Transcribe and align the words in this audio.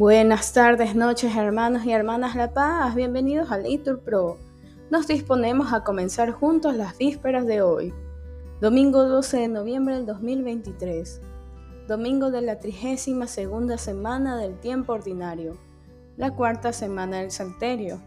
Buenas 0.00 0.54
tardes, 0.54 0.94
noches, 0.94 1.36
hermanos 1.36 1.84
y 1.84 1.92
hermanas 1.92 2.34
La 2.34 2.54
Paz. 2.54 2.94
Bienvenidos 2.94 3.50
a 3.50 3.58
Litur 3.58 4.00
Pro. 4.00 4.38
Nos 4.88 5.06
disponemos 5.06 5.74
a 5.74 5.84
comenzar 5.84 6.30
juntos 6.32 6.74
las 6.74 6.96
vísperas 6.96 7.46
de 7.46 7.60
hoy, 7.60 7.92
domingo 8.62 9.04
12 9.04 9.36
de 9.36 9.48
noviembre 9.48 9.96
del 9.96 10.06
2023, 10.06 11.20
domingo 11.86 12.30
de 12.30 12.40
la 12.40 12.58
trigésima 12.58 13.26
segunda 13.26 13.76
semana 13.76 14.38
del 14.38 14.58
tiempo 14.58 14.94
ordinario, 14.94 15.58
la 16.16 16.34
cuarta 16.34 16.72
semana 16.72 17.18
del 17.18 17.30
Salterio. 17.30 18.00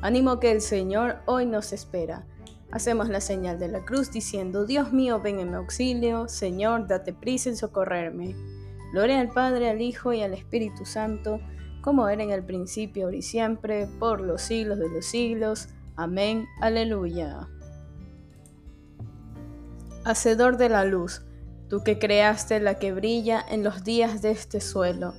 Ánimo 0.00 0.40
que 0.40 0.50
el 0.50 0.62
Señor 0.62 1.18
hoy 1.26 1.44
nos 1.44 1.74
espera. 1.74 2.24
Hacemos 2.70 3.10
la 3.10 3.20
señal 3.20 3.58
de 3.58 3.68
la 3.68 3.84
cruz 3.84 4.12
diciendo, 4.12 4.64
Dios 4.64 4.94
mío, 4.94 5.20
ven 5.20 5.40
en 5.40 5.50
mi 5.50 5.56
auxilio, 5.56 6.26
Señor, 6.28 6.86
date 6.86 7.12
prisa 7.12 7.50
en 7.50 7.58
socorrerme. 7.58 8.34
Gloria 8.96 9.20
al 9.20 9.28
Padre, 9.28 9.68
al 9.68 9.82
Hijo 9.82 10.14
y 10.14 10.22
al 10.22 10.32
Espíritu 10.32 10.86
Santo, 10.86 11.38
como 11.82 12.08
era 12.08 12.22
en 12.22 12.30
el 12.30 12.42
principio, 12.42 13.04
ahora 13.04 13.18
y 13.18 13.20
siempre, 13.20 13.86
por 13.98 14.22
los 14.22 14.40
siglos 14.40 14.78
de 14.78 14.88
los 14.88 15.04
siglos. 15.04 15.68
Amén. 15.96 16.46
Aleluya. 16.62 17.46
Hacedor 20.06 20.56
de 20.56 20.70
la 20.70 20.86
luz, 20.86 21.26
tú 21.68 21.84
que 21.84 21.98
creaste 21.98 22.58
la 22.58 22.78
que 22.78 22.94
brilla 22.94 23.44
en 23.46 23.62
los 23.62 23.84
días 23.84 24.22
de 24.22 24.30
este 24.30 24.62
suelo, 24.62 25.12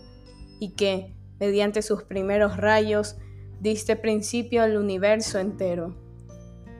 y 0.60 0.72
que, 0.72 1.16
mediante 1.40 1.84
sus 1.84 2.02
primeros 2.02 2.58
rayos, 2.58 3.18
diste 3.60 3.96
principio 3.96 4.64
al 4.64 4.76
universo 4.76 5.38
entero. 5.38 5.96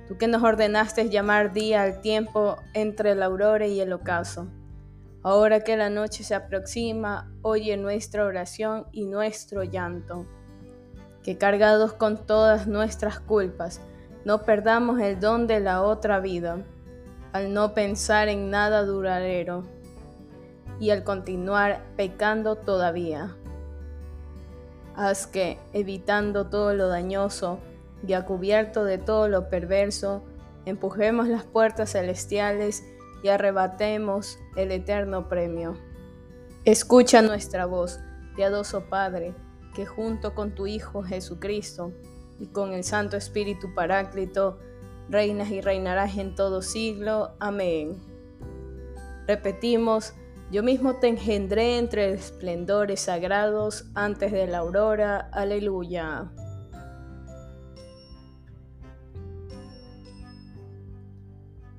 Tú 0.08 0.18
que 0.18 0.28
nos 0.28 0.42
ordenaste 0.42 1.12
llamar 1.12 1.54
día 1.54 1.84
al 1.84 2.02
tiempo 2.02 2.56
entre 2.74 3.14
la 3.14 3.28
aurora 3.28 3.68
y 3.68 3.80
el 3.82 3.94
ocaso 3.94 4.48
Ahora 5.24 5.62
que 5.62 5.78
la 5.78 5.90
noche 5.90 6.24
se 6.24 6.36
aproxima, 6.36 7.32
oye 7.42 7.76
nuestra 7.78 8.26
oración 8.26 8.88
y 8.92 9.06
nuestro 9.06 9.64
llanto. 9.64 10.26
Que 11.24 11.38
cargados 11.38 11.94
con 11.94 12.26
todas 12.26 12.68
nuestras 12.68 13.20
culpas, 13.20 13.82
no 14.26 14.44
perdamos 14.44 15.00
el 15.02 15.20
don 15.20 15.48
de 15.48 15.60
la 15.60 15.82
otra 15.82 16.20
vida, 16.20 16.60
al 17.34 17.54
no 17.54 17.74
pensar 17.74 18.30
en 18.30 18.50
nada 18.50 18.84
duradero 18.84 19.64
y 20.80 20.92
al 20.92 21.04
continuar 21.04 21.82
pecando 21.96 22.56
todavía. 22.56 23.36
Haz 24.96 25.28
que, 25.28 25.58
evitando 25.74 26.48
todo 26.48 26.74
lo 26.74 26.88
dañoso 26.88 27.60
y 28.06 28.14
a 28.14 28.26
cubierto 28.26 28.84
de 28.84 28.98
todo 28.98 29.28
lo 29.28 29.50
perverso, 29.50 30.24
empujemos 30.66 31.28
las 31.28 31.44
puertas 31.44 31.92
celestiales 31.92 32.84
y 33.24 33.30
arrebatemos 33.30 34.40
el 34.56 34.72
eterno 34.72 35.28
premio. 35.28 35.76
Escucha 36.66 37.22
nuestra 37.22 37.66
voz, 37.66 38.00
piadoso 38.36 38.90
Padre, 38.90 39.34
que 39.74 39.86
junto 39.86 40.36
con 40.36 40.54
tu 40.54 40.68
Hijo 40.68 41.04
Jesucristo 41.04 41.94
y 42.40 42.48
con 42.48 42.74
el 42.74 42.84
Santo 42.84 43.18
Espíritu 43.18 43.74
Paráclito, 43.74 44.60
reinas 45.10 45.50
y 45.50 45.62
reinarás 45.62 46.18
en 46.18 46.36
todo 46.36 46.62
siglo. 46.62 47.36
Amén. 47.40 47.98
Repetimos, 49.28 50.14
yo 50.52 50.64
mismo 50.64 50.96
te 50.96 51.08
engendré 51.08 51.78
entre 51.78 52.14
esplendores 52.14 53.02
sagrados 53.02 53.86
antes 53.96 54.32
de 54.32 54.48
la 54.48 54.60
aurora. 54.60 55.30
Aleluya. 55.34 56.32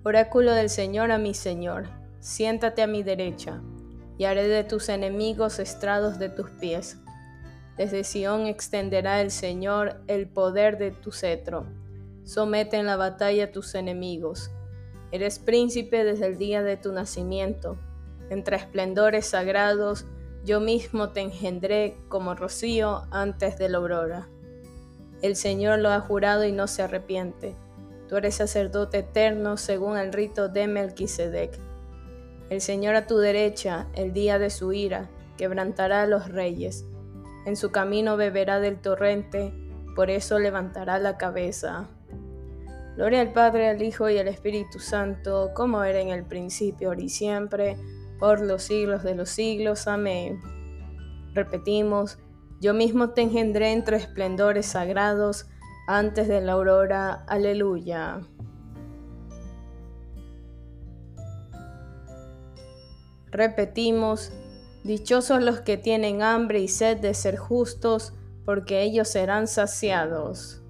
Oráculo 0.04 0.52
del 0.52 0.70
Señor 0.70 1.10
a 1.10 1.18
mi 1.18 1.34
Señor, 1.34 1.88
siéntate 2.20 2.82
a 2.82 2.86
mi 2.86 3.02
derecha, 3.02 3.60
y 4.16 4.26
haré 4.26 4.46
de 4.46 4.62
tus 4.62 4.88
enemigos 4.88 5.58
estrados 5.58 6.20
de 6.20 6.28
tus 6.28 6.50
pies. 6.50 6.98
Desde 7.76 8.04
Sión 8.04 8.46
extenderá 8.46 9.20
el 9.20 9.32
Señor 9.32 10.00
el 10.06 10.28
poder 10.28 10.78
de 10.78 10.92
tu 10.92 11.10
cetro. 11.10 11.66
Somete 12.22 12.76
en 12.76 12.86
la 12.86 12.94
batalla 12.94 13.46
a 13.46 13.50
tus 13.50 13.74
enemigos. 13.74 14.52
Eres 15.10 15.40
príncipe 15.40 16.04
desde 16.04 16.26
el 16.26 16.38
día 16.38 16.62
de 16.62 16.76
tu 16.76 16.92
nacimiento. 16.92 17.76
Entre 18.30 18.56
esplendores 18.56 19.26
sagrados, 19.26 20.06
yo 20.44 20.60
mismo 20.60 21.10
te 21.10 21.22
engendré 21.22 21.96
como 22.08 22.36
rocío 22.36 23.02
antes 23.10 23.58
de 23.58 23.68
la 23.68 23.78
aurora. 23.78 24.28
El 25.22 25.34
Señor 25.34 25.80
lo 25.80 25.90
ha 25.90 26.00
jurado 26.00 26.44
y 26.44 26.52
no 26.52 26.68
se 26.68 26.82
arrepiente 26.82 27.56
Tú 28.08 28.16
eres 28.16 28.36
sacerdote 28.36 28.98
eterno 28.98 29.56
según 29.56 29.98
el 29.98 30.12
rito 30.12 30.48
de 30.48 30.66
Melquisedec. 30.66 31.58
El 32.48 32.62
Señor 32.62 32.94
a 32.94 33.06
tu 33.06 33.18
derecha, 33.18 33.88
el 33.94 34.14
día 34.14 34.38
de 34.38 34.48
su 34.48 34.72
ira, 34.72 35.10
quebrantará 35.36 36.02
a 36.02 36.06
los 36.06 36.28
reyes. 36.28 36.86
En 37.44 37.56
su 37.56 37.70
camino 37.70 38.16
beberá 38.16 38.60
del 38.60 38.80
torrente, 38.80 39.52
por 39.94 40.10
eso 40.10 40.38
levantará 40.38 40.98
la 40.98 41.18
cabeza. 41.18 41.88
Gloria 42.96 43.20
al 43.20 43.32
Padre, 43.32 43.68
al 43.68 43.82
Hijo 43.82 44.08
y 44.08 44.18
al 44.18 44.28
Espíritu 44.28 44.80
Santo, 44.80 45.50
como 45.54 45.84
era 45.84 46.00
en 46.00 46.08
el 46.08 46.24
principio, 46.24 46.88
ahora 46.88 47.02
y 47.02 47.08
siempre, 47.08 47.76
por 48.18 48.40
los 48.40 48.62
siglos 48.62 49.02
de 49.02 49.14
los 49.14 49.28
siglos. 49.28 49.86
Amén. 49.86 50.40
Repetimos, 51.34 52.18
yo 52.60 52.74
mismo 52.74 53.10
te 53.10 53.22
engendré 53.22 53.72
entre 53.72 53.98
esplendores 53.98 54.66
sagrados, 54.66 55.46
antes 55.88 56.28
de 56.28 56.42
la 56.42 56.52
aurora. 56.52 57.24
Aleluya. 57.26 58.20
Repetimos, 63.30 64.30
dichosos 64.84 65.42
los 65.42 65.60
que 65.60 65.78
tienen 65.78 66.22
hambre 66.22 66.60
y 66.60 66.68
sed 66.68 66.98
de 66.98 67.14
ser 67.14 67.38
justos, 67.38 68.12
porque 68.44 68.82
ellos 68.82 69.08
serán 69.08 69.46
saciados. 69.46 70.62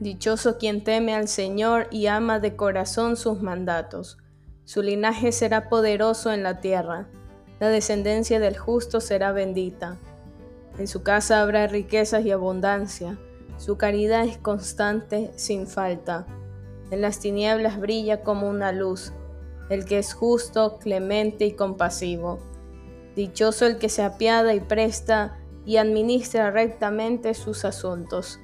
Dichoso 0.00 0.58
quien 0.58 0.82
teme 0.82 1.14
al 1.14 1.28
Señor 1.28 1.86
y 1.92 2.06
ama 2.06 2.40
de 2.40 2.56
corazón 2.56 3.16
sus 3.16 3.42
mandatos. 3.42 4.18
Su 4.64 4.82
linaje 4.82 5.30
será 5.30 5.68
poderoso 5.68 6.32
en 6.32 6.42
la 6.42 6.60
tierra 6.60 7.08
la 7.60 7.68
descendencia 7.68 8.40
del 8.40 8.56
justo 8.56 9.00
será 9.00 9.32
bendita. 9.32 9.98
En 10.78 10.88
su 10.88 11.02
casa 11.02 11.42
habrá 11.42 11.66
riquezas 11.66 12.24
y 12.24 12.30
abundancia. 12.30 13.18
Su 13.58 13.76
caridad 13.76 14.24
es 14.24 14.38
constante, 14.38 15.30
sin 15.36 15.66
falta. 15.66 16.26
En 16.90 17.02
las 17.02 17.20
tinieblas 17.20 17.78
brilla 17.78 18.22
como 18.22 18.48
una 18.48 18.72
luz, 18.72 19.12
el 19.68 19.84
que 19.84 19.98
es 19.98 20.14
justo, 20.14 20.78
clemente 20.78 21.44
y 21.44 21.52
compasivo. 21.52 22.38
Dichoso 23.14 23.66
el 23.66 23.76
que 23.76 23.90
se 23.90 24.02
apiada 24.02 24.54
y 24.54 24.60
presta 24.60 25.38
y 25.66 25.76
administra 25.76 26.50
rectamente 26.50 27.34
sus 27.34 27.66
asuntos. 27.66 28.40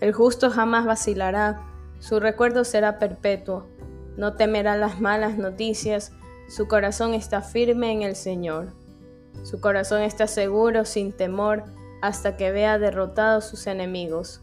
El 0.00 0.12
justo 0.12 0.50
jamás 0.50 0.86
vacilará, 0.86 1.66
su 1.98 2.18
recuerdo 2.18 2.64
será 2.64 2.98
perpetuo. 2.98 3.66
No 4.16 4.34
temerá 4.34 4.76
las 4.76 5.00
malas 5.00 5.36
noticias, 5.36 6.12
su 6.48 6.66
corazón 6.66 7.12
está 7.12 7.42
firme 7.42 7.92
en 7.92 8.02
el 8.02 8.16
Señor. 8.16 8.72
Su 9.44 9.60
corazón 9.60 10.00
está 10.00 10.26
seguro, 10.26 10.86
sin 10.86 11.12
temor, 11.12 11.64
hasta 12.00 12.36
que 12.36 12.50
vea 12.50 12.78
derrotados 12.78 13.44
sus 13.44 13.66
enemigos. 13.66 14.40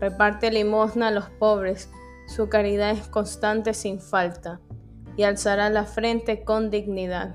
Reparte 0.00 0.50
limosna 0.52 1.08
a 1.08 1.10
los 1.10 1.28
pobres, 1.28 1.90
su 2.26 2.48
caridad 2.48 2.92
es 2.92 3.08
constante 3.08 3.74
sin 3.74 4.00
falta, 4.00 4.60
y 5.16 5.24
alzará 5.24 5.68
la 5.68 5.84
frente 5.84 6.44
con 6.44 6.70
dignidad. 6.70 7.34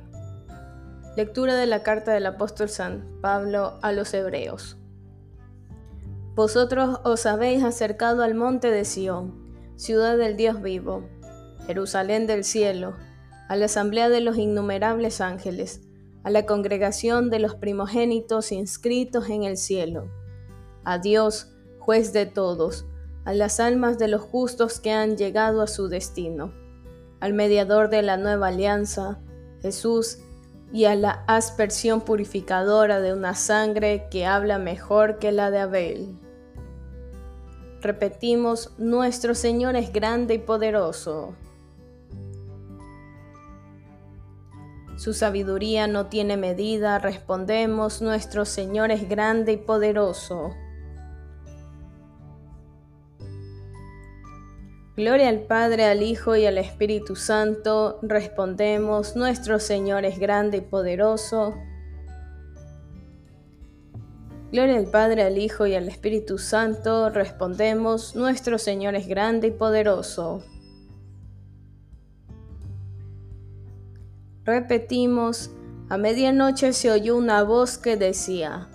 Lectura 1.18 1.56
de 1.56 1.66
la 1.66 1.84
carta 1.84 2.14
del 2.14 2.26
apóstol 2.26 2.70
San 2.70 3.20
Pablo 3.22 3.78
a 3.82 3.92
los 3.92 4.14
Hebreos. 4.14 4.78
Vosotros 6.34 7.00
os 7.04 7.26
habéis 7.26 7.64
acercado 7.64 8.24
al 8.24 8.36
monte 8.36 8.72
de 8.72 8.86
Sión, 8.86 9.34
ciudad 9.76 10.18
del 10.18 10.38
Dios 10.38 10.62
vivo, 10.62 11.04
Jerusalén 11.68 12.26
del 12.26 12.44
cielo, 12.44 12.96
a 13.48 13.56
la 13.56 13.66
asamblea 13.66 14.10
de 14.10 14.22
los 14.22 14.38
innumerables 14.38 15.22
ángeles, 15.22 15.82
a 16.24 16.30
la 16.30 16.46
congregación 16.46 17.30
de 17.30 17.40
los 17.40 17.56
primogénitos 17.56 18.52
inscritos 18.52 19.30
en 19.30 19.44
el 19.44 19.58
cielo, 19.58 20.10
a 20.84 20.98
Dios, 20.98 21.54
juez 21.80 22.14
de 22.14 22.26
todos, 22.26 22.86
a 23.26 23.34
las 23.34 23.60
almas 23.60 23.98
de 23.98 24.08
los 24.08 24.22
justos 24.22 24.80
que 24.80 24.92
han 24.92 25.18
llegado 25.18 25.62
a 25.62 25.68
su 25.68 25.88
destino, 25.88 26.54
al 27.20 27.34
mediador 27.34 27.90
de 27.90 28.02
la 28.02 28.18
nueva 28.18 28.48
alianza, 28.48 29.20
Jesús, 29.62 30.20
y 30.74 30.86
a 30.86 30.96
la 30.96 31.24
aspersión 31.28 32.02
purificadora 32.02 33.00
de 33.00 33.14
una 33.14 33.36
sangre 33.36 34.08
que 34.10 34.26
habla 34.26 34.60
mejor 34.60 35.20
que 35.20 35.32
la 35.32 35.52
de 35.52 35.60
Abel. 35.60 36.20
Repetimos, 37.82 38.74
nuestro 38.78 39.36
Señor 39.36 39.76
es 39.76 39.94
grande 39.94 40.34
y 40.34 40.40
poderoso. 40.40 41.36
Su 44.98 45.14
sabiduría 45.14 45.88
no 45.88 46.08
tiene 46.08 46.38
medida, 46.38 47.00
respondemos, 47.00 48.02
nuestro 48.02 48.46
Señor 48.46 48.92
es 48.92 49.10
grande 49.10 49.54
y 49.54 49.58
poderoso. 49.58 50.56
Gloria 54.96 55.28
al 55.28 55.42
Padre, 55.42 55.84
al 55.84 56.02
Hijo 56.02 56.38
y 56.38 56.46
al 56.46 56.58
Espíritu 56.58 57.18
Santo. 57.18 58.00
Respondemos, 58.02 59.18
nuestro 59.18 59.60
Señor 59.60 60.06
es 60.06 60.18
grande 60.18 60.58
y 60.58 60.62
poderoso. 60.62 61.54
Gloria 64.54 64.78
al 64.78 64.86
Padre, 64.86 65.24
al 65.24 65.38
Hijo 65.38 65.68
y 65.68 65.76
al 65.76 65.90
Espíritu 65.90 66.38
Santo. 66.38 67.10
Respondemos, 67.10 68.16
nuestro 68.16 68.58
Señor 68.58 68.96
es 68.96 69.06
grande 69.06 69.48
y 69.48 69.52
poderoso. 69.52 70.46
Repetimos, 74.46 75.50
a 75.90 75.98
medianoche 75.98 76.72
se 76.74 76.92
oyó 76.92 77.18
una 77.18 77.42
voz 77.42 77.80
que 77.80 77.98
decía, 77.98 78.70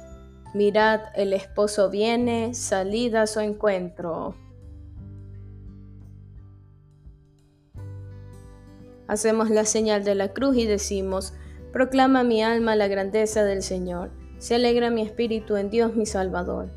Mirad, 0.53 1.01
el 1.15 1.33
esposo 1.33 1.91
viene, 1.91 2.55
salid 2.55 3.15
a 3.15 3.29
su 3.29 3.39
encuentro. 3.39 4.35
Hacemos 9.07 9.49
la 9.49 9.65
señal 9.65 10.03
de 10.03 10.17
la 10.17 10.33
cruz 10.33 10.57
y 10.57 10.67
decimos, 10.67 11.35
Proclama 11.73 12.25
mi 12.25 12.43
alma 12.43 12.75
la 12.75 12.89
grandeza 12.89 13.45
del 13.45 13.63
Señor, 13.63 14.11
se 14.39 14.57
alegra 14.57 14.91
mi 14.91 15.03
espíritu 15.03 15.57
en 15.57 15.71
Dios 15.71 15.95
mi 15.95 16.05
Salvador, 16.05 16.71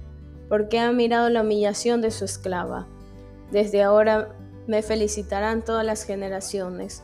porque 0.50 0.78
ha 0.78 0.92
mirado 0.92 1.30
la 1.30 1.42
humillación 1.42 2.02
de 2.02 2.12
su 2.12 2.26
esclava. 2.26 2.88
Desde 3.52 3.82
ahora 3.82 4.36
me 4.68 4.84
felicitarán 4.84 5.66
todas 5.66 5.84
las 5.84 6.04
generaciones, 6.04 7.04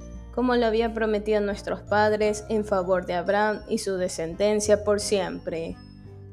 como 0.33 0.55
lo 0.55 0.65
había 0.65 0.93
prometido 0.93 1.41
nuestros 1.41 1.81
padres 1.81 2.45
en 2.49 2.65
favor 2.65 3.05
de 3.05 3.13
Abraham 3.13 3.61
y 3.67 3.79
su 3.79 3.97
descendencia 3.97 4.83
por 4.83 4.99
siempre. 4.99 5.75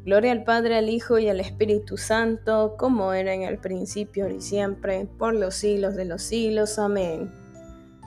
Gloria 0.05 0.33
al 0.33 0.45
Padre, 0.45 0.79
al 0.79 0.89
Hijo 0.89 1.19
y 1.19 1.29
al 1.29 1.41
Espíritu 1.41 1.97
Santo, 1.99 2.77
como 2.79 3.13
era 3.13 3.35
en 3.35 3.43
el 3.43 3.59
principio 3.59 4.29
y 4.29 4.41
siempre, 4.41 5.07
por 5.19 5.35
los 5.35 5.55
siglos 5.55 5.97
de 5.97 6.07
los 6.07 6.23
siglos. 6.23 6.79
Amén. 6.79 7.31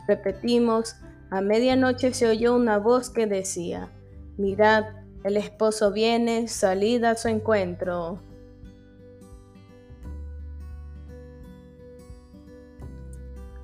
Repetimos, 0.07 0.95
a 1.29 1.41
medianoche 1.41 2.13
se 2.13 2.27
oyó 2.27 2.55
una 2.55 2.79
voz 2.79 3.09
que 3.09 3.27
decía, 3.27 3.91
Mirad, 4.37 4.85
el 5.23 5.37
esposo 5.37 5.91
viene, 5.91 6.47
salid 6.47 7.03
a 7.03 7.15
su 7.15 7.27
encuentro. 7.27 8.19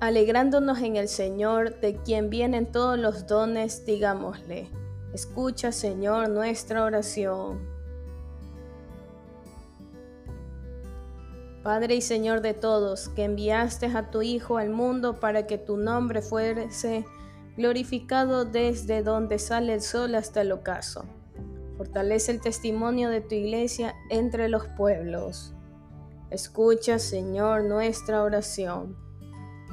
Alegrándonos 0.00 0.78
en 0.78 0.94
el 0.94 1.08
Señor, 1.08 1.80
de 1.80 1.96
quien 1.96 2.30
vienen 2.30 2.70
todos 2.70 2.96
los 2.96 3.26
dones, 3.26 3.84
digámosle, 3.84 4.68
escucha 5.12 5.72
Señor 5.72 6.28
nuestra 6.28 6.84
oración. 6.84 7.58
Padre 11.64 11.96
y 11.96 12.00
Señor 12.00 12.42
de 12.42 12.54
todos, 12.54 13.08
que 13.08 13.24
enviaste 13.24 13.86
a 13.86 14.08
tu 14.12 14.22
Hijo 14.22 14.58
al 14.58 14.70
mundo 14.70 15.18
para 15.18 15.48
que 15.48 15.58
tu 15.58 15.76
nombre 15.76 16.22
fuese 16.22 17.04
glorificado 17.56 18.44
desde 18.44 19.02
donde 19.02 19.40
sale 19.40 19.74
el 19.74 19.80
sol 19.80 20.14
hasta 20.14 20.42
el 20.42 20.52
ocaso. 20.52 21.06
Fortalece 21.76 22.30
el 22.30 22.40
testimonio 22.40 23.08
de 23.08 23.20
tu 23.20 23.34
iglesia 23.34 23.96
entre 24.10 24.48
los 24.48 24.68
pueblos. 24.68 25.54
Escucha, 26.30 27.00
Señor, 27.00 27.64
nuestra 27.64 28.22
oración. 28.22 29.07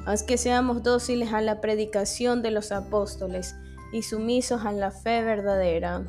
Haz 0.06 0.22
que 0.22 0.38
seamos 0.38 0.82
dóciles 0.82 1.34
a 1.34 1.42
la 1.42 1.60
predicación 1.60 2.40
de 2.40 2.50
los 2.50 2.72
apóstoles 2.72 3.54
y 3.92 4.02
sumisos 4.02 4.64
a 4.64 4.72
la 4.72 4.90
fe 4.90 5.22
verdadera. 5.22 6.04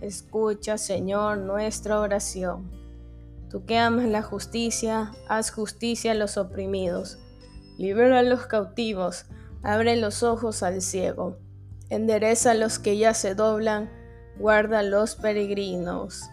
Escucha, 0.00 0.78
Señor, 0.78 1.38
nuestra 1.38 1.98
oración. 1.98 2.70
Tú 3.50 3.64
que 3.64 3.78
amas 3.78 4.06
la 4.06 4.22
justicia, 4.22 5.12
haz 5.28 5.50
justicia 5.50 6.12
a 6.12 6.14
los 6.14 6.36
oprimidos. 6.36 7.18
Libera 7.78 8.20
a 8.20 8.22
los 8.22 8.46
cautivos 8.46 9.24
Abre 9.62 9.96
los 9.96 10.22
ojos 10.22 10.62
al 10.62 10.80
ciego, 10.82 11.36
endereza 11.90 12.52
a 12.52 12.54
los 12.54 12.78
que 12.78 12.96
ya 12.96 13.12
se 13.12 13.34
doblan, 13.34 13.90
guarda 14.38 14.80
a 14.80 14.82
los 14.84 15.16
peregrinos. 15.16 16.30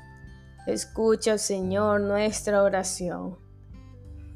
Escucha, 0.68 1.40
Señor, 1.40 2.02
nuestra 2.02 2.62
oración. 2.62 3.45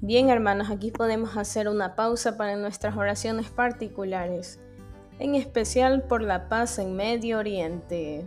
Bien, 0.02 0.30
hermanos, 0.30 0.70
aquí 0.70 0.92
podemos 0.92 1.36
hacer 1.36 1.68
una 1.68 1.96
pausa 1.96 2.38
para 2.38 2.56
nuestras 2.56 2.96
oraciones 2.96 3.50
particulares, 3.50 4.58
en 5.20 5.36
especial 5.36 6.04
por 6.04 6.22
la 6.22 6.48
paz 6.48 6.80
en 6.80 6.96
Medio 6.96 7.38
Oriente. 7.38 8.26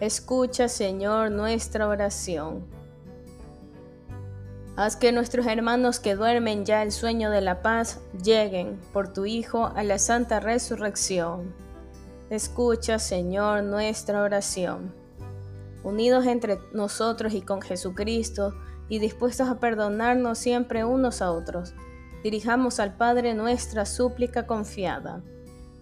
Escucha, 0.00 0.68
Señor, 0.68 1.30
nuestra 1.32 1.86
oración. 1.86 2.64
Haz 4.74 4.96
que 4.96 5.12
nuestros 5.12 5.46
hermanos 5.46 6.00
que 6.00 6.14
duermen 6.14 6.64
ya 6.64 6.82
el 6.82 6.92
sueño 6.92 7.30
de 7.30 7.42
la 7.42 7.60
paz 7.60 8.00
lleguen 8.24 8.80
por 8.94 9.12
tu 9.12 9.26
Hijo 9.26 9.66
a 9.66 9.82
la 9.82 9.98
santa 9.98 10.40
resurrección. 10.40 11.54
Escucha, 12.30 12.98
Señor, 12.98 13.64
nuestra 13.64 14.22
oración. 14.22 14.94
Unidos 15.84 16.24
entre 16.24 16.58
nosotros 16.72 17.34
y 17.34 17.42
con 17.42 17.60
Jesucristo 17.60 18.54
y 18.88 18.98
dispuestos 18.98 19.48
a 19.48 19.58
perdonarnos 19.58 20.38
siempre 20.38 20.84
unos 20.84 21.22
a 21.22 21.32
otros, 21.32 21.74
dirijamos 22.22 22.80
al 22.80 22.96
Padre 22.96 23.34
nuestra 23.34 23.84
súplica 23.84 24.46
confiada. 24.46 25.22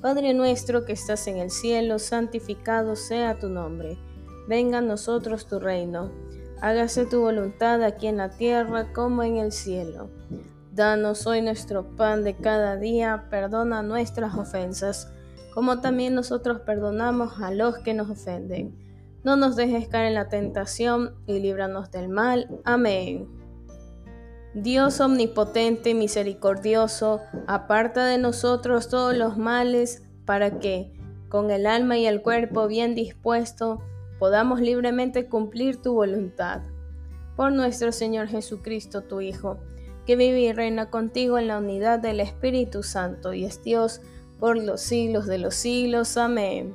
Padre 0.01 0.35
nuestro 0.35 0.85
que 0.85 0.93
estás 0.93 1.27
en 1.27 1.39
el 1.39 1.51
cielo, 1.51 1.99
santificado 1.99 2.97
sea 2.97 3.39
tu 3.39 3.49
nombre. 3.49 3.99
Venga 4.49 4.79
a 4.79 4.83
nosotros 4.83 5.47
tu 5.47 5.59
reino 5.59 6.11
Hágase 6.65 7.05
tu 7.05 7.21
voluntad 7.21 7.83
aquí 7.83 8.07
en 8.07 8.17
la 8.17 8.31
tierra 8.31 8.91
como 8.95 9.23
en 9.23 9.37
el 9.37 9.53
cielo. 9.53 10.09
Danos 10.73 11.27
hoy 11.27 11.43
nuestro 11.43 11.95
pan 11.95 12.25
de 12.25 12.37
cada 12.37 12.77
día, 12.77 13.27
perdona 13.29 13.83
nuestras 13.83 14.35
ofensas, 14.35 15.13
como 15.53 15.83
también 15.83 16.15
nosotros 16.15 16.61
perdonamos 16.61 17.39
a 17.39 17.51
los 17.51 17.81
que 17.81 17.93
nos 17.93 18.09
ofenden. 18.09 18.75
No 19.25 19.37
nos 19.37 19.57
dejes 19.57 19.89
caer 19.89 20.09
en 20.09 20.15
la 20.15 20.29
tentación 20.29 21.15
y 21.27 21.41
líbranos 21.41 21.91
del 21.91 22.09
mal. 22.09 22.61
Amén. 22.65 23.27
Dios 24.55 25.01
omnipotente 25.01 25.91
y 25.91 25.95
misericordioso, 25.95 27.21
aparta 27.47 28.05
de 28.05 28.19
nosotros 28.19 28.89
todos 28.89 29.17
los 29.17 29.37
males, 29.37 30.03
para 30.27 30.61
que, 30.61 30.93
con 31.29 31.51
el 31.51 31.67
alma 31.67 31.99
y 31.99 32.07
el 32.07 32.23
cuerpo 32.23 32.69
bien 32.69 32.95
dispuesto, 32.95 33.83
podamos 34.19 34.61
libremente 34.61 35.29
cumplir 35.29 35.83
tu 35.83 35.95
voluntad. 35.95 36.63
Por 37.35 37.51
nuestro 37.53 37.91
Señor 37.91 38.29
Jesucristo, 38.29 39.03
tu 39.03 39.21
Hijo, 39.21 39.59
que 40.07 40.17
vive 40.17 40.41
y 40.41 40.53
reina 40.53 40.91
contigo 40.91 41.39
en 41.39 41.49
la 41.49 41.59
unidad 41.59 41.99
del 41.99 42.21
Espíritu 42.21 42.83
Santo 42.83 43.33
y 43.33 43.45
es 43.45 43.63
Dios 43.63 44.03
por 44.39 44.57
los 44.57 44.83
siglos 44.83 45.27
de 45.27 45.39
los 45.39 45.55
siglos. 45.55 46.17
Amén. 46.17 46.75